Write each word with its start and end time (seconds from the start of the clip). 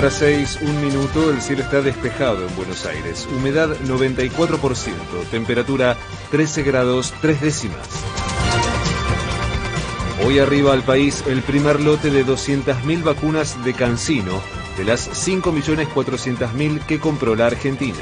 Hora 0.00 0.10
6, 0.10 0.60
un 0.62 0.80
minuto, 0.80 1.28
el 1.28 1.42
cielo 1.42 1.60
está 1.60 1.82
despejado 1.82 2.48
en 2.48 2.56
Buenos 2.56 2.86
Aires. 2.86 3.28
Humedad 3.36 3.76
94%, 3.80 4.94
temperatura 5.30 5.94
13 6.30 6.62
grados 6.62 7.12
3 7.20 7.38
décimas. 7.42 7.86
Hoy 10.24 10.38
arriba 10.38 10.72
al 10.72 10.84
país 10.84 11.22
el 11.26 11.42
primer 11.42 11.82
lote 11.82 12.10
de 12.10 12.24
200.000 12.24 13.02
vacunas 13.02 13.62
de 13.62 13.74
Cancino, 13.74 14.40
de 14.78 14.84
las 14.84 15.28
5.400.000 15.28 16.86
que 16.86 16.98
compró 16.98 17.36
la 17.36 17.48
Argentina. 17.48 18.00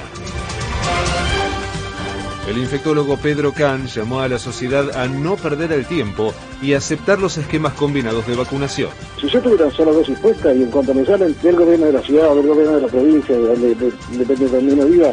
El 2.49 2.57
infectólogo 2.57 3.19
Pedro 3.19 3.53
Kahn 3.53 3.89
llamó 3.89 4.21
a 4.21 4.29
la 4.29 4.39
sociedad 4.39 4.97
a 4.97 5.07
no 5.07 5.37
perder 5.37 5.71
el 5.71 5.85
tiempo 5.85 6.33
y 6.62 6.73
aceptar 6.73 7.19
los 7.19 7.37
esquemas 7.37 7.75
combinados 7.75 8.27
de 8.27 8.35
vacunación. 8.37 8.89
Si 9.21 9.29
yo 9.29 9.43
tuviera 9.43 9.71
sola 9.71 9.93
dosis 9.93 10.19
puesta 10.19 10.55
y 10.55 10.62
en 10.62 10.70
cuanto 10.70 10.95
me 10.95 11.05
salen 11.05 11.37
del 11.42 11.56
gobierno 11.56 11.84
de 11.84 11.92
la 11.92 12.01
ciudad 12.01 12.33
o 12.33 12.37
del 12.37 12.47
gobierno 12.47 12.77
de 12.77 12.80
la 12.80 12.89
provincia, 12.89 13.37
donde 13.37 13.75
depende 13.75 14.47
de 14.47 14.48
donde 14.48 14.73
uno 14.73 14.87
viva, 14.87 15.12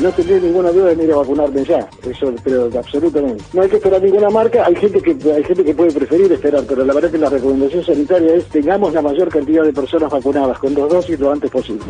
no 0.00 0.12
tendría 0.12 0.38
ninguna 0.38 0.70
duda 0.70 0.94
de 0.94 1.04
ir 1.04 1.12
a 1.12 1.16
vacunarme 1.16 1.64
ya. 1.64 1.88
Eso, 2.08 2.32
pero 2.44 2.70
absolutamente. 2.78 3.42
No 3.52 3.62
hay 3.62 3.68
que 3.68 3.76
esperar 3.76 4.00
ninguna 4.00 4.30
marca. 4.30 4.64
Hay 4.64 4.76
gente 4.76 5.02
que 5.02 5.32
hay 5.32 5.42
gente 5.42 5.64
que 5.64 5.74
puede 5.74 5.90
preferir 5.90 6.30
esperar, 6.30 6.62
pero 6.68 6.84
la 6.84 6.94
verdad 6.94 7.10
que 7.10 7.18
la 7.18 7.30
recomendación 7.30 7.84
sanitaria 7.84 8.32
es 8.32 8.44
tengamos 8.44 8.94
la 8.94 9.02
mayor 9.02 9.28
cantidad 9.28 9.64
de 9.64 9.72
personas 9.72 10.08
vacunadas 10.08 10.56
con 10.60 10.72
dos 10.72 10.88
dosis 10.88 11.18
lo 11.18 11.32
antes 11.32 11.50
posible. 11.50 11.82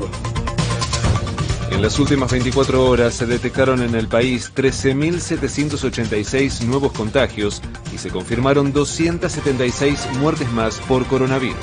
En 1.77 1.83
las 1.83 1.99
últimas 1.99 2.33
24 2.33 2.89
horas 2.89 3.13
se 3.13 3.27
detectaron 3.27 3.83
en 3.83 3.95
el 3.95 4.09
país 4.09 4.51
13.786 4.57 6.63
nuevos 6.63 6.93
contagios 6.93 7.61
y 7.95 7.99
se 7.99 8.09
confirmaron 8.09 8.73
276 8.73 10.09
muertes 10.19 10.51
más 10.53 10.81
por 10.81 11.05
coronavirus. 11.05 11.55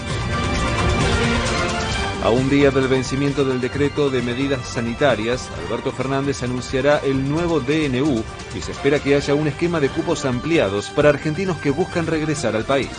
A 2.23 2.29
un 2.29 2.47
día 2.47 2.69
del 2.69 2.87
vencimiento 2.87 3.43
del 3.43 3.59
decreto 3.59 4.11
de 4.11 4.21
medidas 4.21 4.67
sanitarias, 4.67 5.49
Alberto 5.65 5.91
Fernández 5.91 6.43
anunciará 6.43 6.99
el 6.99 7.27
nuevo 7.27 7.59
DNU 7.59 8.23
y 8.55 8.61
se 8.61 8.71
espera 8.71 8.99
que 8.99 9.15
haya 9.15 9.33
un 9.33 9.47
esquema 9.47 9.79
de 9.79 9.89
cupos 9.89 10.25
ampliados 10.25 10.91
para 10.91 11.09
argentinos 11.09 11.57
que 11.57 11.71
buscan 11.71 12.05
regresar 12.05 12.55
al 12.55 12.65
país. 12.65 12.91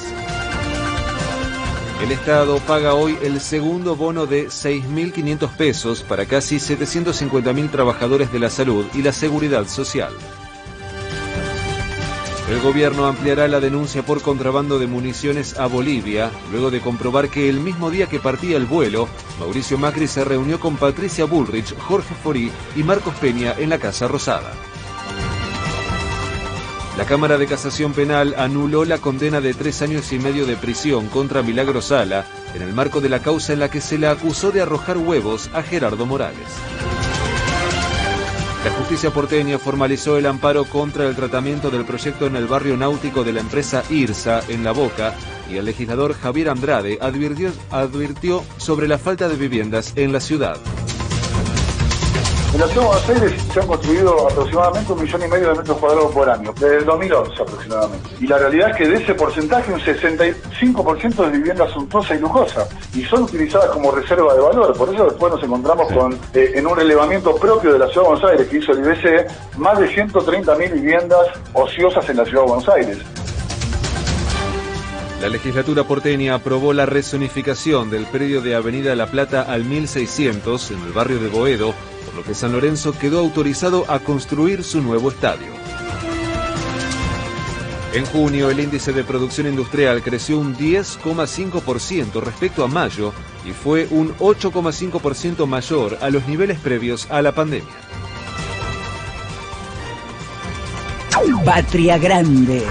El 2.04 2.12
Estado 2.12 2.58
paga 2.58 2.92
hoy 2.92 3.16
el 3.22 3.40
segundo 3.40 3.96
bono 3.96 4.26
de 4.26 4.48
6.500 4.48 5.48
pesos 5.56 6.02
para 6.02 6.26
casi 6.26 6.56
750.000 6.56 7.70
trabajadores 7.70 8.30
de 8.30 8.38
la 8.40 8.50
salud 8.50 8.84
y 8.92 9.00
la 9.00 9.10
seguridad 9.10 9.66
social. 9.66 10.12
El 12.50 12.60
gobierno 12.60 13.06
ampliará 13.06 13.48
la 13.48 13.58
denuncia 13.58 14.04
por 14.04 14.20
contrabando 14.20 14.78
de 14.78 14.86
municiones 14.86 15.58
a 15.58 15.66
Bolivia, 15.66 16.30
luego 16.52 16.70
de 16.70 16.82
comprobar 16.82 17.30
que 17.30 17.48
el 17.48 17.58
mismo 17.58 17.90
día 17.90 18.06
que 18.06 18.20
partía 18.20 18.58
el 18.58 18.66
vuelo, 18.66 19.08
Mauricio 19.40 19.78
Macri 19.78 20.06
se 20.06 20.24
reunió 20.24 20.60
con 20.60 20.76
Patricia 20.76 21.24
Bullrich, 21.24 21.74
Jorge 21.74 22.14
Forí 22.22 22.52
y 22.76 22.82
Marcos 22.82 23.14
Peña 23.14 23.54
en 23.56 23.70
la 23.70 23.78
Casa 23.78 24.08
Rosada. 24.08 24.52
La 26.96 27.06
Cámara 27.06 27.38
de 27.38 27.48
Casación 27.48 27.92
Penal 27.92 28.36
anuló 28.38 28.84
la 28.84 28.98
condena 28.98 29.40
de 29.40 29.52
tres 29.52 29.82
años 29.82 30.12
y 30.12 30.18
medio 30.20 30.46
de 30.46 30.56
prisión 30.56 31.08
contra 31.08 31.42
Milagro 31.42 31.82
Sala 31.82 32.24
en 32.54 32.62
el 32.62 32.72
marco 32.72 33.00
de 33.00 33.08
la 33.08 33.18
causa 33.18 33.52
en 33.52 33.58
la 33.58 33.68
que 33.68 33.80
se 33.80 33.98
la 33.98 34.12
acusó 34.12 34.52
de 34.52 34.62
arrojar 34.62 34.98
huevos 34.98 35.50
a 35.54 35.62
Gerardo 35.62 36.06
Morales. 36.06 36.46
La 38.64 38.70
justicia 38.70 39.10
porteña 39.10 39.58
formalizó 39.58 40.16
el 40.18 40.26
amparo 40.26 40.64
contra 40.66 41.08
el 41.08 41.16
tratamiento 41.16 41.68
del 41.68 41.84
proyecto 41.84 42.26
en 42.26 42.36
el 42.36 42.46
barrio 42.46 42.76
náutico 42.76 43.24
de 43.24 43.32
la 43.32 43.40
empresa 43.40 43.82
IRSA 43.90 44.42
en 44.48 44.62
La 44.62 44.70
Boca 44.70 45.14
y 45.50 45.56
el 45.56 45.64
legislador 45.64 46.14
Javier 46.14 46.48
Andrade 46.48 46.98
advirtió, 47.00 47.50
advirtió 47.70 48.44
sobre 48.56 48.86
la 48.86 48.98
falta 48.98 49.28
de 49.28 49.36
viviendas 49.36 49.92
en 49.96 50.12
la 50.12 50.20
ciudad. 50.20 50.58
En 52.54 52.60
la 52.60 52.68
ciudad 52.68 52.82
de 52.82 52.86
Buenos 52.86 53.08
Aires 53.08 53.42
se 53.52 53.60
han 53.60 53.66
construido 53.66 54.28
aproximadamente 54.28 54.92
un 54.92 55.02
millón 55.02 55.22
y 55.24 55.26
medio 55.26 55.48
de 55.48 55.54
metros 55.56 55.76
cuadrados 55.76 56.12
por 56.12 56.30
año, 56.30 56.52
desde 56.52 56.76
el 56.76 56.84
2011 56.84 57.42
aproximadamente. 57.42 58.10
Y 58.20 58.28
la 58.28 58.38
realidad 58.38 58.70
es 58.70 58.76
que 58.76 58.88
de 58.88 58.94
ese 58.94 59.14
porcentaje, 59.14 59.72
un 59.72 59.80
65% 59.80 61.24
de 61.24 61.30
vivienda 61.36 61.68
suntuosa 61.72 62.14
y 62.14 62.20
lujosa, 62.20 62.68
y 62.94 63.02
son 63.02 63.24
utilizadas 63.24 63.70
como 63.70 63.90
reserva 63.90 64.34
de 64.34 64.40
valor. 64.40 64.72
Por 64.76 64.94
eso 64.94 65.04
después 65.04 65.32
nos 65.32 65.42
encontramos 65.42 65.92
con, 65.92 66.12
eh, 66.32 66.52
en 66.54 66.64
un 66.64 66.76
relevamiento 66.76 67.34
propio 67.34 67.72
de 67.72 67.78
la 67.80 67.88
ciudad 67.88 68.02
de 68.02 68.08
Buenos 68.10 68.30
Aires 68.30 68.46
que 68.46 68.58
hizo 68.58 68.70
el 68.70 68.78
IBC, 68.78 69.58
más 69.58 69.76
de 69.80 69.88
130.000 69.88 70.72
viviendas 70.74 71.26
ociosas 71.54 72.08
en 72.08 72.18
la 72.18 72.24
ciudad 72.24 72.42
de 72.42 72.48
Buenos 72.48 72.68
Aires. 72.68 72.98
La 75.20 75.28
legislatura 75.28 75.84
porteña 75.84 76.34
aprobó 76.34 76.72
la 76.72 76.86
rezonificación 76.86 77.90
del 77.90 78.06
predio 78.06 78.42
de 78.42 78.54
Avenida 78.54 78.94
La 78.94 79.06
Plata 79.06 79.42
al 79.42 79.64
1600 79.64 80.70
en 80.72 80.82
el 80.82 80.92
barrio 80.92 81.18
de 81.18 81.28
Boedo 81.28 81.74
por 82.04 82.14
lo 82.14 82.24
que 82.24 82.34
San 82.34 82.52
Lorenzo 82.52 82.92
quedó 82.96 83.20
autorizado 83.20 83.90
a 83.90 84.00
construir 84.00 84.62
su 84.62 84.82
nuevo 84.82 85.10
estadio. 85.10 85.52
En 87.92 88.04
junio, 88.06 88.50
el 88.50 88.58
índice 88.58 88.92
de 88.92 89.04
producción 89.04 89.46
industrial 89.46 90.02
creció 90.02 90.38
un 90.38 90.56
10,5% 90.56 92.20
respecto 92.20 92.64
a 92.64 92.68
mayo 92.68 93.12
y 93.46 93.52
fue 93.52 93.86
un 93.90 94.12
8,5% 94.16 95.46
mayor 95.46 95.98
a 96.00 96.10
los 96.10 96.26
niveles 96.26 96.58
previos 96.58 97.08
a 97.10 97.22
la 97.22 97.32
pandemia. 97.32 97.68
Patria 101.44 101.98
Grande. 101.98 102.64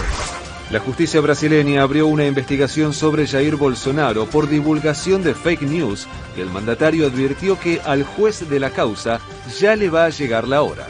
La 0.74 0.80
justicia 0.80 1.22
brasileña 1.22 1.84
abrió 1.84 2.08
una 2.08 2.26
investigación 2.26 2.94
sobre 2.94 3.28
Jair 3.28 3.58
Bolsonaro 3.58 4.26
por 4.26 4.50
divulgación 4.50 5.22
de 5.22 5.36
fake 5.36 5.62
news 5.62 6.08
y 6.36 6.42
el 6.42 6.50
mandatario 6.50 7.06
advirtió 7.06 7.60
que 7.60 7.80
al 7.86 8.02
juez 8.04 8.50
de 8.50 8.60
la 8.60 8.72
causa 8.72 9.22
ya 9.60 9.76
le 9.76 9.92
va 9.92 10.06
a 10.06 10.10
llegar 10.10 10.48
la 10.48 10.64
hora. 10.64 10.88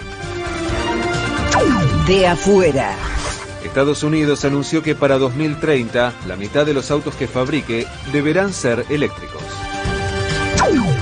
De 2.07 2.25
afuera. 2.25 2.95
Estados 3.65 4.03
Unidos 4.03 4.45
anunció 4.45 4.81
que 4.81 4.95
para 4.95 5.17
2030 5.17 6.13
la 6.27 6.37
mitad 6.37 6.65
de 6.65 6.73
los 6.73 6.89
autos 6.89 7.15
que 7.15 7.27
fabrique 7.27 7.85
deberán 8.13 8.53
ser 8.53 8.85
eléctricos. 8.89 9.43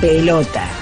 Pelota. 0.01 0.80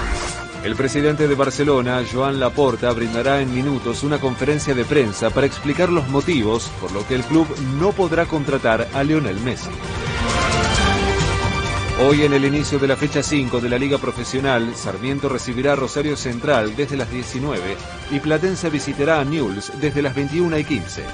El 0.64 0.76
presidente 0.76 1.26
de 1.26 1.34
Barcelona, 1.34 2.02
Joan 2.10 2.38
Laporta, 2.38 2.92
brindará 2.92 3.40
en 3.40 3.54
minutos 3.54 4.02
una 4.02 4.20
conferencia 4.20 4.74
de 4.74 4.84
prensa 4.84 5.30
para 5.30 5.46
explicar 5.46 5.88
los 5.88 6.06
motivos 6.08 6.70
por 6.80 6.92
lo 6.92 7.06
que 7.06 7.14
el 7.14 7.22
club 7.22 7.46
no 7.78 7.92
podrá 7.92 8.26
contratar 8.26 8.86
a 8.92 9.02
Lionel 9.02 9.40
Messi. 9.40 9.70
Hoy 12.02 12.24
en 12.24 12.34
el 12.34 12.44
inicio 12.44 12.78
de 12.78 12.88
la 12.88 12.96
fecha 12.96 13.22
5 13.22 13.60
de 13.60 13.70
la 13.70 13.78
Liga 13.78 13.96
Profesional, 13.96 14.74
Sarmiento 14.74 15.30
recibirá 15.30 15.72
a 15.72 15.76
Rosario 15.76 16.16
Central 16.16 16.76
desde 16.76 16.96
las 16.96 17.10
19 17.10 17.76
y 18.10 18.20
Platense 18.20 18.68
visitará 18.68 19.20
a 19.20 19.24
Newell's 19.24 19.72
desde 19.80 20.02
las 20.02 20.14
21 20.14 20.58
y 20.58 20.64
15. 20.64 21.04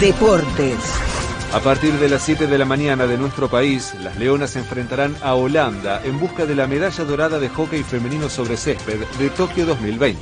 Deportes. 0.00 1.11
A 1.52 1.60
partir 1.60 1.92
de 1.98 2.08
las 2.08 2.22
7 2.22 2.46
de 2.46 2.56
la 2.56 2.64
mañana 2.64 3.06
de 3.06 3.18
nuestro 3.18 3.48
país, 3.48 3.92
las 4.02 4.16
Leonas 4.16 4.50
se 4.50 4.60
enfrentarán 4.60 5.14
a 5.22 5.34
Holanda 5.34 6.00
en 6.02 6.18
busca 6.18 6.46
de 6.46 6.54
la 6.54 6.66
medalla 6.66 7.04
dorada 7.04 7.38
de 7.38 7.50
hockey 7.50 7.82
femenino 7.82 8.30
sobre 8.30 8.56
césped 8.56 9.00
de 9.18 9.30
Tokio 9.30 9.66
2020. 9.66 10.18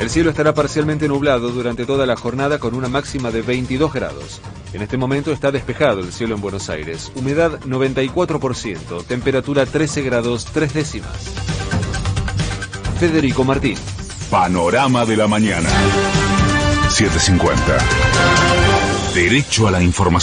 El 0.00 0.10
cielo 0.10 0.30
estará 0.30 0.52
parcialmente 0.54 1.06
nublado 1.06 1.50
durante 1.52 1.86
toda 1.86 2.04
la 2.04 2.16
jornada 2.16 2.58
con 2.58 2.74
una 2.74 2.88
máxima 2.88 3.30
de 3.30 3.42
22 3.42 3.92
grados. 3.92 4.40
En 4.72 4.82
este 4.82 4.96
momento 4.96 5.30
está 5.30 5.52
despejado 5.52 6.00
el 6.00 6.12
cielo 6.12 6.34
en 6.34 6.40
Buenos 6.40 6.68
Aires. 6.68 7.12
Humedad 7.14 7.60
94%, 7.60 9.04
temperatura 9.04 9.66
13 9.66 10.02
grados 10.02 10.46
3 10.46 10.74
décimas. 10.74 11.32
Federico 12.98 13.44
Martín. 13.44 13.76
Panorama 14.30 15.04
de 15.04 15.16
la 15.16 15.28
mañana. 15.28 15.68
750. 16.92 17.78
Derecho 19.14 19.66
a 19.66 19.70
la 19.70 19.82
información. 19.82 20.12